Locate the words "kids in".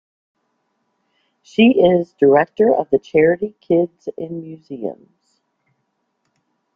3.61-4.41